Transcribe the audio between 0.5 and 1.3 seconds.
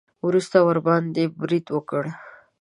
ورباندې